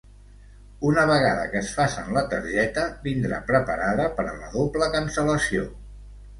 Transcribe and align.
Una 0.91 1.03
vegada 1.11 1.43
que 1.51 1.59
es 1.65 1.69
facen 1.81 2.09
la 2.17 2.25
targeta 2.33 2.87
vindrà 3.05 3.41
preparada 3.53 4.11
per 4.19 4.29
a 4.29 4.35
la 4.43 4.53
doble 4.59 4.93
cancel·lació. 4.99 5.71